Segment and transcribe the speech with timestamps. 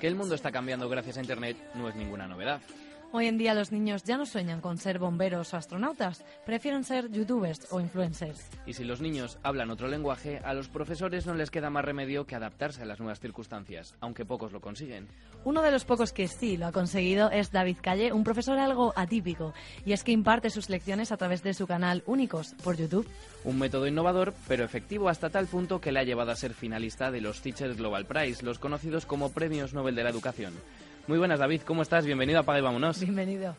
[0.00, 2.60] Que el mundo está cambiando gracias a Internet no es ninguna novedad.
[3.10, 7.10] Hoy en día los niños ya no sueñan con ser bomberos o astronautas, prefieren ser
[7.10, 8.50] youtubers o influencers.
[8.66, 12.26] Y si los niños hablan otro lenguaje, a los profesores no les queda más remedio
[12.26, 15.08] que adaptarse a las nuevas circunstancias, aunque pocos lo consiguen.
[15.44, 18.92] Uno de los pocos que sí lo ha conseguido es David Calle, un profesor algo
[18.94, 19.54] atípico,
[19.86, 23.08] y es que imparte sus lecciones a través de su canal Únicos por YouTube.
[23.42, 27.10] Un método innovador, pero efectivo hasta tal punto que le ha llevado a ser finalista
[27.10, 30.52] de los Teachers Global Prize, los conocidos como Premios Nobel de la Educación.
[31.08, 32.04] Muy buenas, David, ¿cómo estás?
[32.04, 33.00] Bienvenido a Paga y Vámonos.
[33.00, 33.56] Bienvenido.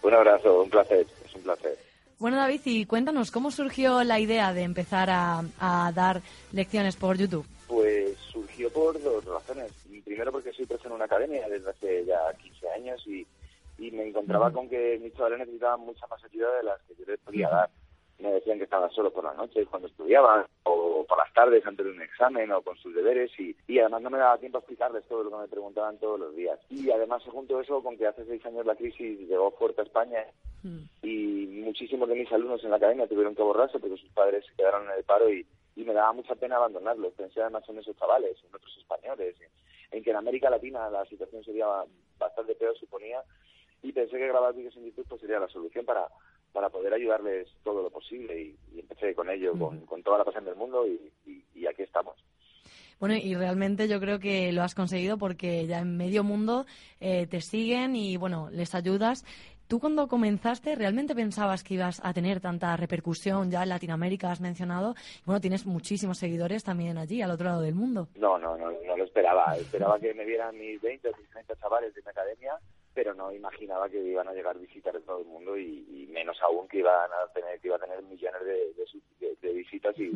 [0.00, 1.76] Un abrazo, un placer, es un placer.
[2.18, 7.44] Bueno, David, y cuéntanos, ¿cómo surgió la idea de empezar a, dar lecciones por YouTube?
[7.68, 9.70] Pues surgió por dos razones.
[10.02, 13.26] Primero porque soy profesor en una academia desde hace ya 15 años y,
[13.90, 17.20] me encontraba con que mis chavales necesitaban mucha más ayuda de las que yo les
[17.20, 17.68] podía dar
[18.22, 21.84] me decían que estaban solo por la noche cuando estudiaban, o por las tardes antes
[21.84, 24.60] de un examen, o con sus deberes, y, y además no me daba tiempo a
[24.60, 26.58] explicarles todo lo que me preguntaban todos los días.
[26.70, 29.84] Y además se juntó eso con que hace seis años la crisis llegó fuerte a
[29.84, 30.24] España
[30.62, 30.82] mm.
[31.02, 34.54] y muchísimos de mis alumnos en la academia tuvieron que borrarse porque sus padres se
[34.54, 37.14] quedaron en el paro y, y me daba mucha pena abandonarlos.
[37.14, 39.36] Pensé además en esos chavales, en otros españoles,
[39.90, 41.66] en que en América Latina la situación sería
[42.18, 43.22] bastante peor, suponía,
[43.82, 46.06] y pensé que grabar vídeos en YouTube pues, sería la solución para
[46.52, 50.56] para poder ayudarles todo lo posible y, empecé con ello, con, toda la pasión del
[50.56, 52.16] mundo y, aquí estamos.
[52.98, 56.66] Bueno, y realmente yo creo que lo has conseguido porque ya en medio mundo
[57.00, 59.24] eh, te siguen y, bueno, les ayudas.
[59.68, 64.40] ¿Tú cuando comenzaste realmente pensabas que ibas a tener tanta repercusión ya en Latinoamérica, has
[64.40, 64.94] mencionado?
[65.24, 68.08] Bueno, tienes muchísimos seguidores también allí, al otro lado del mundo.
[68.16, 69.56] No, no, no, no lo esperaba.
[69.56, 72.58] Esperaba que me vieran mis 20 o 30 chavales de mi academia
[72.94, 76.68] pero no imaginaba que iban a llegar visitas de todo el mundo y, menos aún
[76.68, 80.12] que iban a tener que iba a tener millones de, visitas y,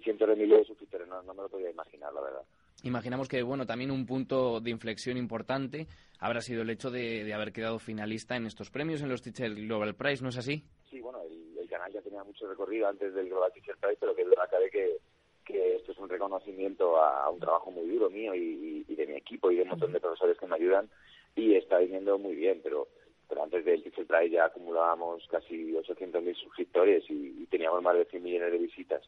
[0.00, 1.08] cientos de miles de suscriptores.
[1.08, 2.42] No, me lo podía imaginar la verdad.
[2.82, 5.86] Imaginamos que bueno también un punto de inflexión importante
[6.18, 9.94] habrá sido el hecho de, haber quedado finalista en estos premios en los Teacher Global
[9.94, 10.64] Prize, ¿no es así?
[10.90, 14.24] Sí, bueno, el, canal ya tenía mucho recorrido antes del Global Teacher Prize, pero que
[14.24, 14.98] verdad que,
[15.44, 19.14] que esto es un reconocimiento a, un trabajo muy duro mío y, y de mi
[19.14, 20.90] equipo y de un montón de profesores que me ayudan
[21.36, 22.88] y está viniendo muy bien, pero
[23.28, 28.22] pero antes del Teacher Prize ya acumulábamos casi 800.000 suscriptores y, teníamos más de 100
[28.22, 29.02] millones de visitas.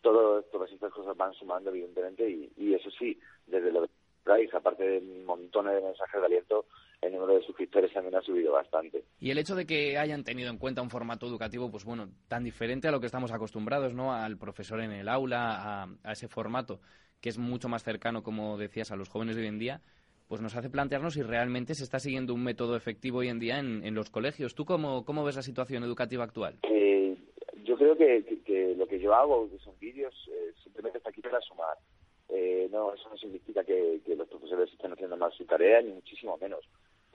[0.00, 3.18] Todo, todas estas cosas van sumando, evidentemente, y, y eso sí,
[3.48, 3.88] desde lo
[4.22, 6.66] Prize, aparte de montones de mensajes de aliento,
[7.02, 9.04] el número de suscriptores también ha subido bastante.
[9.20, 12.44] Y el hecho de que hayan tenido en cuenta un formato educativo, pues bueno, tan
[12.44, 14.14] diferente a lo que estamos acostumbrados, ¿no?
[14.14, 16.80] Al profesor en el aula, a ese formato
[17.20, 19.80] que es mucho más cercano, como decías, a los jóvenes de hoy en día,
[20.28, 23.58] pues nos hace plantearnos si realmente se está siguiendo un método efectivo hoy en día
[23.58, 24.54] en, los colegios.
[24.54, 26.58] ¿Tú cómo, cómo, ves la situación educativa actual?
[26.62, 27.16] Eh,
[27.64, 28.24] yo creo que,
[28.76, 31.76] lo que yo hago, que son vídeos, eh, simplemente está aquí para sumar.
[32.28, 36.36] Eh, no, eso no significa que, los profesores estén haciendo mal su tarea, ni muchísimo
[36.38, 36.64] menos.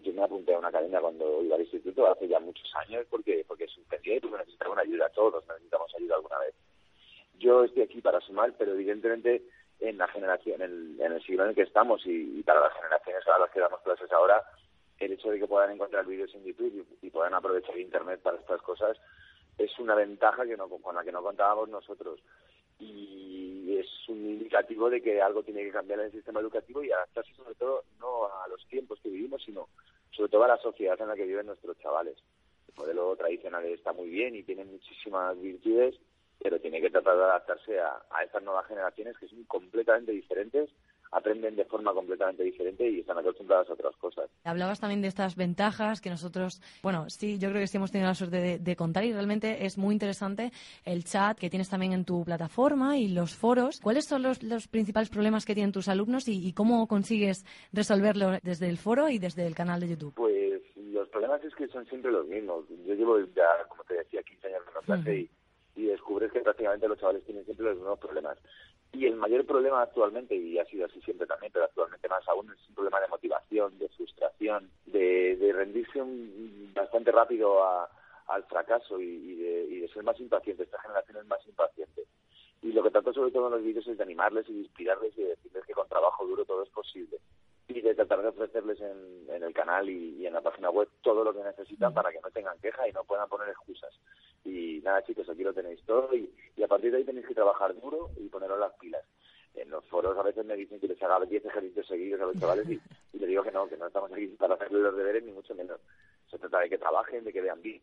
[0.01, 3.43] Yo me apunté a una academia cuando iba al instituto hace ya muchos años porque
[3.45, 5.09] porque suspendí y porque necesitaba una ayuda.
[5.09, 6.55] Todos necesitamos ayuda alguna vez.
[7.37, 9.43] Yo estoy aquí para sumar, pero evidentemente
[9.79, 13.39] en la generación, en el, siglo en el que estamos y, para las generaciones a
[13.39, 14.43] las que damos clases ahora,
[14.99, 18.61] el hecho de que puedan encontrar vídeos en YouTube y, puedan aprovechar Internet para estas
[18.61, 18.97] cosas
[19.57, 22.19] es una ventaja que no, con la que no contábamos nosotros.
[22.79, 26.91] Y es un indicativo de que algo tiene que cambiar en el sistema educativo y
[26.91, 29.67] adaptarse sobre todo no a los tiempos que vivimos, sino
[30.11, 32.17] sobre todo a la sociedad en la que viven nuestros chavales.
[32.69, 35.95] El modelo tradicional está muy bien y tiene muchísimas virtudes,
[36.41, 40.69] pero tiene que tratar de adaptarse a, estas nuevas generaciones que son completamente diferentes
[41.11, 44.29] aprenden de forma completamente diferente y están acostumbradas a otras cosas.
[44.43, 48.07] Hablabas también de estas ventajas que nosotros, bueno, sí, yo creo que sí hemos tenido
[48.07, 50.51] la suerte de, contar y realmente es muy interesante
[50.85, 53.79] el chat que tienes también en tu plataforma y los foros.
[53.81, 57.43] ¿Cuáles son los, principales problemas que tienen tus alumnos y, cómo consigues
[57.73, 60.13] resolverlo desde el foro y desde el canal de YouTube?
[60.13, 62.65] Pues los problemas es que son siempre los mismos.
[62.85, 65.29] Yo llevo ya, como te decía, 15 años en la clase y
[65.79, 68.37] y descubres que prácticamente los chavales tienen siempre los mismos problemas.
[68.91, 72.51] Y el mayor problema actualmente, y ha sido así siempre también, pero actualmente más aún,
[72.51, 76.01] es un problema de motivación, de frustración, de, rendirse
[76.73, 77.89] bastante rápido a,
[78.27, 80.63] al fracaso y, de, ser más impaciente.
[80.63, 82.03] Esta generación es más impaciente.
[82.61, 85.17] Y lo que trato sobre todo en los vídeos es de animarles y de inspirarles
[85.17, 87.17] y de decirles que con trabajo duro todo es posible.
[87.69, 91.33] Y de tratar de ofrecerles en, el canal y, en la página web todo lo
[91.33, 93.93] que necesitan para que no tengan queja y no puedan poner excusas.
[94.43, 96.29] Y nada, chicos, aquí lo tenéis todo y,
[96.61, 99.03] a partir de ahí tenéis que trabajar duro y poneros las pilas
[99.55, 102.39] en los foros a veces me dicen que les haga 10 ejercicios seguidos a los
[102.39, 102.79] chavales y,
[103.13, 105.55] y, le digo que no, que no estamos aquí para hacerles los deberes ni mucho
[105.55, 105.81] menos.
[106.29, 107.81] Se trata de que trabajen, de que vean bien,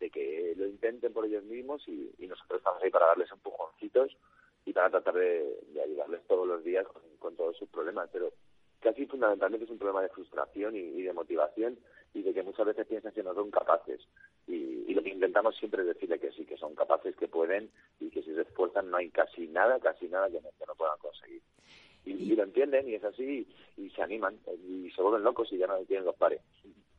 [0.00, 4.16] de que lo intenten por ellos mismos y, nosotros estamos ahí para darles empujoncitos
[4.64, 6.86] y para tratar de, ayudarles todos los días
[7.18, 8.08] con, todos sus problemas.
[8.12, 8.32] Pero
[9.18, 11.76] fundamentalmente es un problema de frustración y, de motivación
[12.14, 14.00] y de que muchas veces piensan que no son capaces.
[14.46, 17.70] Y, lo que intentamos siempre es decirle que sí, que son capaces, que pueden
[18.00, 21.42] y que si se esfuerzan no hay casi nada, casi nada que no, puedan conseguir.
[22.04, 25.66] Y, lo entienden y es así y se animan y se vuelven locos y ya
[25.66, 26.40] no tienen los pares.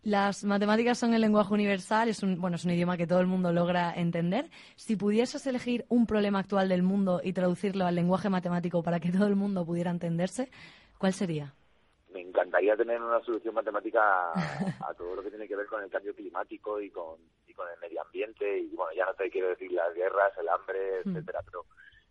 [0.03, 3.27] Las matemáticas son el lenguaje universal, es un, bueno, es un idioma que todo el
[3.27, 4.49] mundo logra entender.
[4.75, 9.11] Si pudieses elegir un problema actual del mundo y traducirlo al lenguaje matemático para que
[9.11, 10.49] todo el mundo pudiera entenderse,
[10.97, 11.53] ¿cuál sería?
[12.13, 14.31] Me encantaría tener una solución matemática
[14.87, 17.17] a, todo lo que tiene que ver con el cambio climático y con,
[17.47, 18.59] y con el medio ambiente.
[18.59, 21.09] Y bueno, ya no te quiero decir las guerras, el hambre, hmm.
[21.09, 21.65] etcétera, pero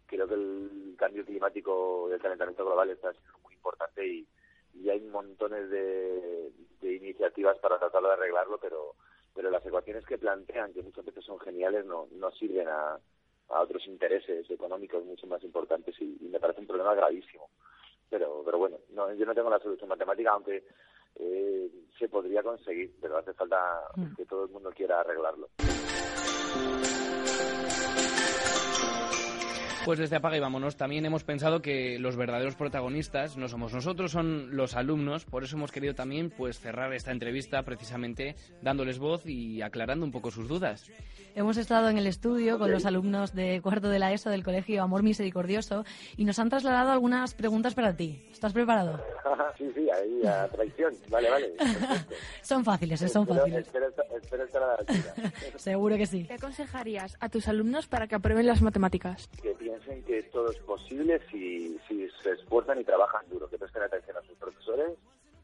[0.06, 4.26] creo que el cambio climático y el calentamiento global está siendo muy importante y,
[4.74, 6.50] y hay montones de,
[6.82, 8.94] iniciativas para tratar de arreglarlo, pero,
[9.34, 12.98] pero las ecuaciones que plantean, que muchas veces son geniales, no, no sirven a,
[13.50, 17.48] a otros intereses económicos mucho más importantes y, me parece un problema gravísimo.
[18.10, 20.64] Pero, pero bueno, no, yo no tengo la solución matemática, aunque
[21.16, 24.14] eh, se podría conseguir, pero hace falta mm.
[24.14, 25.48] que todo el mundo quiera arreglarlo.
[29.88, 34.12] Pues desde Apaga y Vámonos también hemos pensado que los verdaderos protagonistas no somos nosotros,
[34.12, 35.24] son los alumnos.
[35.24, 40.12] Por eso hemos querido también pues cerrar esta entrevista precisamente dándoles voz y aclarando un
[40.12, 40.90] poco sus dudas.
[41.34, 44.82] Hemos estado en el estudio con los alumnos de cuarto de la ESO del Colegio
[44.82, 45.86] Amor Misericordioso
[46.18, 48.28] y nos han trasladado algunas preguntas para ti.
[48.30, 49.02] ¿Estás preparado?
[49.56, 50.92] sí, sí, ahí a traición.
[51.08, 51.54] Vale, vale.
[52.42, 53.66] son fáciles, son fáciles.
[53.66, 53.86] Espero,
[54.20, 55.14] espero estar a la altura.
[55.56, 56.24] Seguro que sí.
[56.24, 59.30] ¿Qué aconsejarías a tus alumnos para que aprueben las matemáticas?
[59.40, 63.82] Que piensen que todo es posible si, si se esfuerzan y trabajan duro, que presten
[63.82, 64.98] atención a sus profesores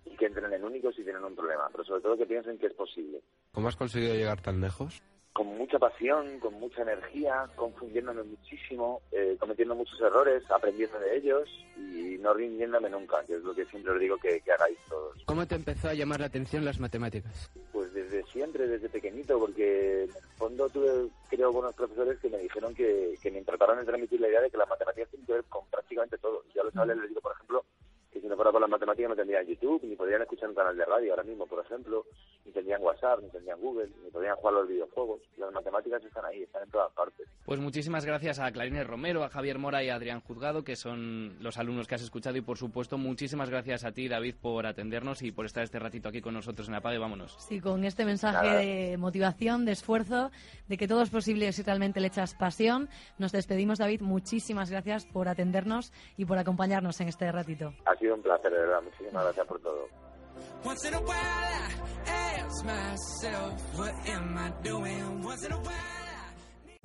[0.05, 2.67] y que entren en únicos si tienen un problema, pero sobre todo que piensen que
[2.67, 3.21] es posible.
[3.53, 5.03] ¿Cómo has conseguido llegar tan lejos?
[5.35, 11.49] Con mucha pasión, con mucha energía, confundiéndome muchísimo, eh, cometiendo muchos errores, aprendiendo de ellos
[11.77, 15.25] y no rindiéndome nunca, que es lo que siempre os digo que, hagáis todos.
[15.27, 17.51] ¿Cómo te empezó a llamar la atención las matemáticas?
[17.73, 22.39] Pues desde siempre, desde pequeñito, porque en el fondo tuve, creo, buenos profesores que me
[22.39, 25.33] dijeron que, que me trataron de transmitir la idea de que las matemáticas tienen que
[25.33, 26.45] ver con prácticamente todo.
[26.55, 27.65] Ya lo chavales les digo, por ejemplo,
[28.15, 30.77] que si no fuera por las matemáticas no tendrían YouTube, ni podrían escuchar un canal
[30.77, 32.07] de radio ahora mismo, por ejemplo,
[32.45, 35.21] ni tendrían WhatsApp, ni tendrían Google, ni podrían jugar los videojuegos.
[35.37, 37.27] Las matemáticas están ahí, están en todas partes.
[37.45, 41.43] Pues muchísimas gracias a Clarines Romero, a Javier Mora y a Adrián Juzgado, que son
[41.43, 45.23] los alumnos que has escuchado, y por supuesto muchísimas gracias a ti, David, por atendernos
[45.23, 46.99] y por estar este ratito aquí con nosotros en Apague.
[46.99, 47.35] Vámonos.
[47.41, 50.31] Sí, con este mensaje de motivación, de esfuerzo,
[50.69, 52.89] de que todo es posible si realmente le echas pasión.
[53.19, 54.03] Nos despedimos, David.
[54.03, 57.75] Muchísimas gracias por atendernos y por acompañarnos en este ratito.
[58.13, 58.83] Un placer, de verdad.
[58.83, 59.89] Muchísimas gracias por todo.